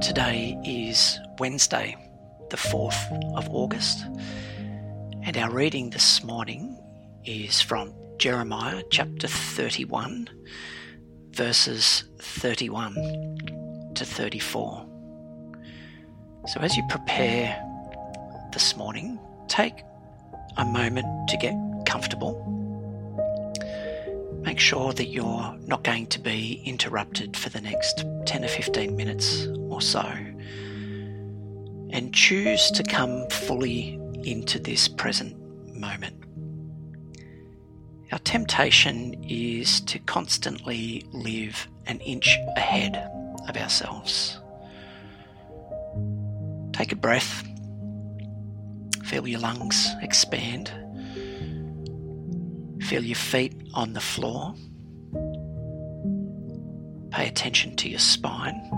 [0.00, 1.96] Today is Wednesday,
[2.50, 4.04] the 4th of August,
[5.24, 6.78] and our reading this morning
[7.24, 10.30] is from Jeremiah chapter 31,
[11.32, 12.94] verses 31
[13.96, 14.86] to 34.
[16.46, 17.60] So, as you prepare
[18.52, 19.18] this morning,
[19.48, 19.82] take
[20.56, 21.54] a moment to get
[21.86, 22.54] comfortable.
[24.42, 28.94] Make sure that you're not going to be interrupted for the next 10 or 15
[28.94, 29.48] minutes
[29.80, 30.06] so.
[31.90, 35.36] And choose to come fully into this present
[35.74, 36.24] moment.
[38.12, 42.96] Our temptation is to constantly live an inch ahead
[43.48, 44.38] of ourselves.
[46.72, 47.46] Take a breath,
[49.04, 50.72] feel your lungs expand,
[52.82, 54.54] feel your feet on the floor,
[57.10, 58.77] pay attention to your spine.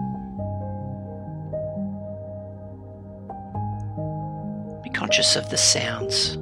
[5.10, 6.38] Conscious of the sounds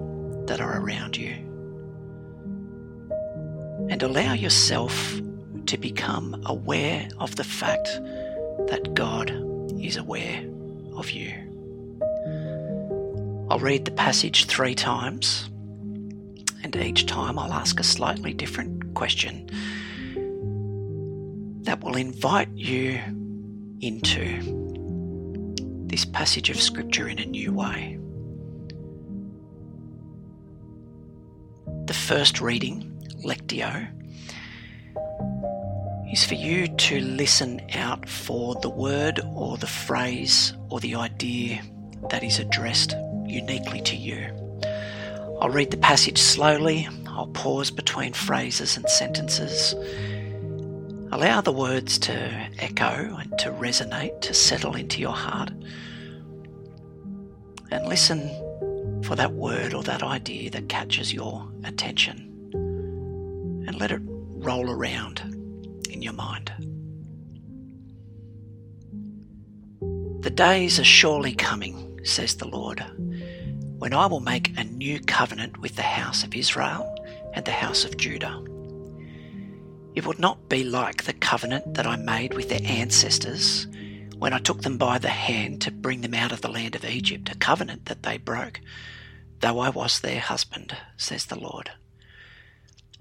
[0.47, 1.30] that are around you
[3.88, 5.19] and allow yourself
[5.64, 7.89] to become aware of the fact
[8.69, 9.30] that God
[9.80, 10.44] is aware
[10.96, 11.33] of you.
[13.48, 15.48] I'll read the passage three times,
[16.62, 19.48] and each time I'll ask a slightly different question
[21.62, 23.00] that will invite you
[23.80, 24.42] into
[25.86, 27.98] this passage of Scripture in a new way.
[32.09, 32.83] First reading
[33.23, 33.87] Lectio,
[36.11, 41.61] is for you to listen out for the word or the phrase or the idea
[42.09, 42.95] that is addressed
[43.27, 44.27] uniquely to you.
[45.39, 49.75] I'll read the passage slowly, I'll pause between phrases and sentences.
[51.12, 52.14] Allow the words to
[52.59, 55.51] echo and to resonate, to settle into your heart.
[57.70, 58.30] And listen
[59.05, 62.25] for that word or that idea that catches your attention
[63.67, 65.20] and let it roll around
[65.91, 66.53] in your mind.
[70.20, 72.85] The days are surely coming, says the Lord,
[73.79, 76.95] when I will make a new covenant with the house of Israel
[77.35, 78.45] and the house of Judah.
[79.95, 83.67] It will not be like the covenant that I made with their ancestors
[84.17, 86.84] when I took them by the hand to bring them out of the land of
[86.84, 88.61] Egypt, a covenant that they broke,
[89.40, 91.70] though I was their husband, says the Lord.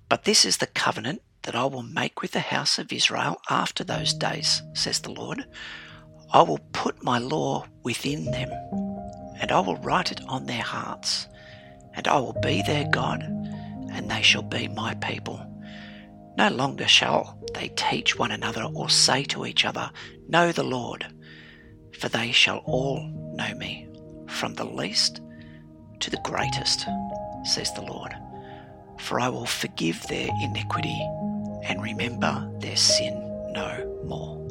[0.09, 3.83] But this is the covenant that I will make with the house of Israel after
[3.83, 5.45] those days, says the Lord.
[6.31, 8.49] I will put my law within them,
[9.39, 11.27] and I will write it on their hearts,
[11.94, 13.23] and I will be their God,
[13.91, 15.41] and they shall be my people.
[16.38, 19.89] No longer shall they teach one another or say to each other,
[20.27, 21.07] Know the Lord,
[22.00, 23.88] for they shall all know me,
[24.28, 25.22] from the least
[26.00, 26.85] to the greatest,
[27.44, 28.13] says the Lord
[29.00, 31.00] for I will forgive their iniquity
[31.63, 33.13] and remember their sin
[33.53, 34.47] no more.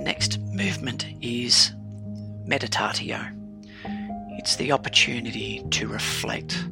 [0.00, 1.72] The next movement is
[2.46, 3.36] meditatio.
[4.38, 6.64] It's the opportunity to reflect.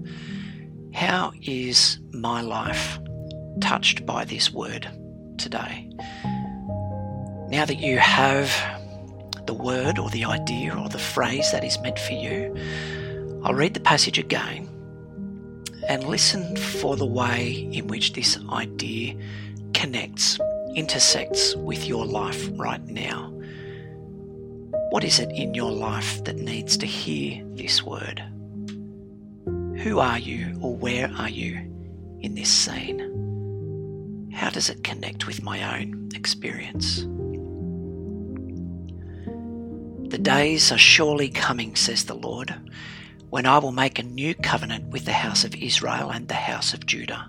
[0.94, 2.99] How is my life
[3.61, 4.88] touched by this word
[5.37, 5.91] today?
[7.50, 8.50] Now that you have
[9.44, 12.56] the word or the idea or the phrase that is meant for you,
[13.44, 14.67] I'll read the passage again
[15.87, 19.17] and listen for the way in which this idea
[19.75, 20.38] connects,
[20.78, 23.33] intersects with your life right now.
[24.91, 28.22] What is it in your life that needs to hear this word?
[29.82, 31.56] Who are you or where are you
[32.20, 34.31] in this scene?
[34.32, 37.00] How does it connect with my own experience?
[40.11, 42.55] The days are surely coming, says the Lord,
[43.31, 46.73] when I will make a new covenant with the house of Israel and the house
[46.73, 47.29] of Judah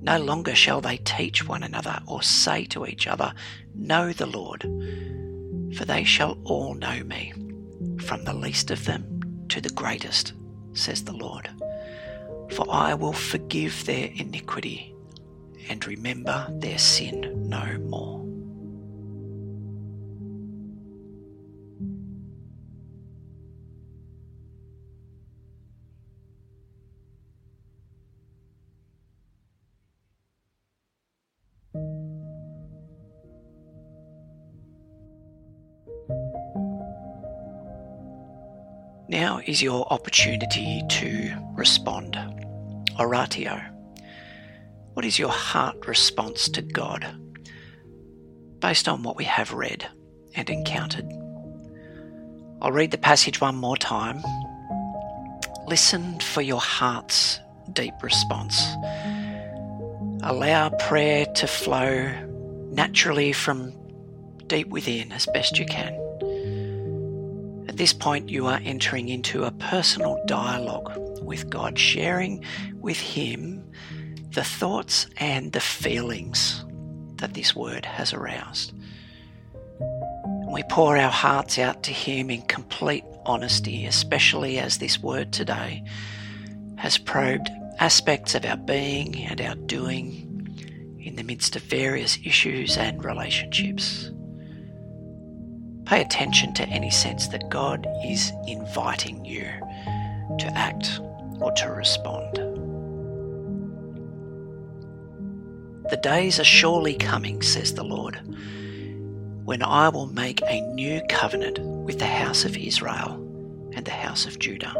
[0.00, 3.32] No longer shall they teach one another or say to each other,
[3.74, 4.62] Know the Lord,
[5.76, 7.32] for they shall all know me,
[8.04, 10.32] from the least of them to the greatest,
[10.72, 11.50] says the Lord.
[12.50, 14.94] For I will forgive their iniquity
[15.68, 18.27] and remember their sin no more.
[39.08, 42.18] Now is your opportunity to respond.
[42.98, 43.58] Oratio.
[44.92, 47.06] What is your heart response to God
[48.58, 49.88] based on what we have read
[50.34, 51.06] and encountered?
[52.60, 54.22] I'll read the passage one more time.
[55.66, 57.40] Listen for your heart's
[57.72, 58.62] deep response.
[60.22, 62.10] Allow prayer to flow
[62.72, 63.72] naturally from
[64.48, 66.07] deep within as best you can
[67.78, 70.92] this point, you are entering into a personal dialogue
[71.22, 72.44] with God, sharing
[72.74, 73.64] with Him
[74.32, 76.64] the thoughts and the feelings
[77.16, 78.72] that this word has aroused.
[80.52, 85.84] We pour our hearts out to Him in complete honesty, especially as this word today
[86.76, 87.48] has probed
[87.78, 90.24] aspects of our being and our doing
[90.98, 94.10] in the midst of various issues and relationships.
[95.88, 99.44] Pay attention to any sense that God is inviting you
[100.38, 101.00] to act
[101.40, 102.36] or to respond.
[105.88, 108.20] The days are surely coming, says the Lord,
[109.46, 113.14] when I will make a new covenant with the house of Israel
[113.74, 114.74] and the house of Judah.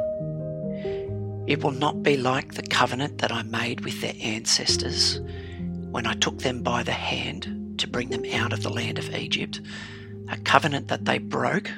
[1.47, 5.21] It will not be like the covenant that I made with their ancestors
[5.91, 9.15] when I took them by the hand to bring them out of the land of
[9.15, 9.63] Egypt
[10.31, 11.71] a covenant that they broke,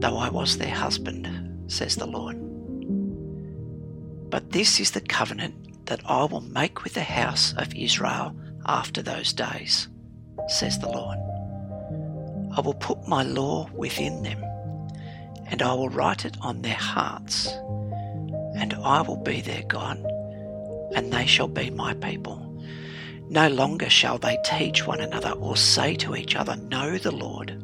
[0.00, 1.28] though I was their husband,
[1.70, 2.36] says the Lord.
[4.30, 8.34] But this is the covenant that I will make with the house of Israel
[8.66, 9.88] after those days,
[10.48, 11.18] says the Lord.
[12.56, 14.42] I will put my law within them,
[15.48, 17.46] and I will write it on their hearts,
[18.56, 19.98] and I will be their God,
[20.94, 22.45] and they shall be my people.
[23.28, 27.60] No longer shall they teach one another or say to each other, Know the Lord,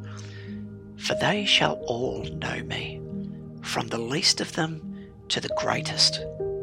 [0.97, 3.01] for they shall all know me,
[3.63, 6.21] from the least of them to the greatest,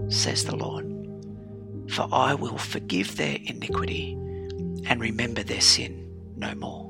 [0.09, 0.85] says the Lord.
[1.89, 4.13] For I will forgive their iniquity
[4.85, 6.88] and remember their sin no more.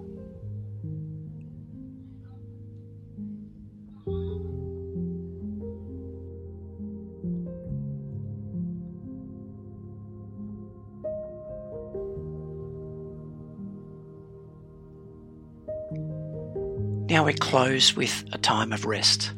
[17.09, 19.31] Now we close with a time of rest,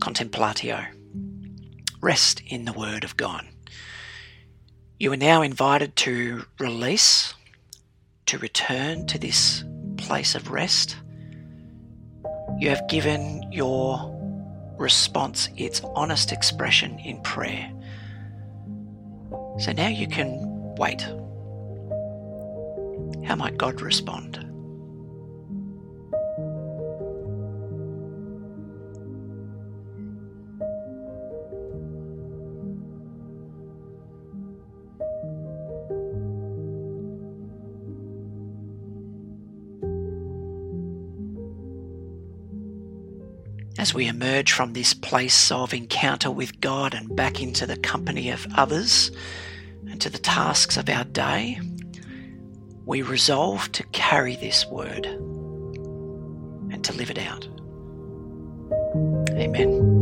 [0.00, 0.86] contemplatio.
[2.02, 3.46] Rest in the Word of God.
[4.98, 7.32] You are now invited to release,
[8.26, 9.64] to return to this
[9.96, 10.98] place of rest.
[12.58, 14.14] You have given your
[14.78, 17.72] response its honest expression in prayer.
[19.58, 21.00] So now you can wait.
[23.26, 24.49] How might God respond?
[43.80, 48.28] As we emerge from this place of encounter with God and back into the company
[48.28, 49.10] of others
[49.88, 51.58] and to the tasks of our day,
[52.84, 57.48] we resolve to carry this word and to live it out.
[59.30, 59.99] Amen.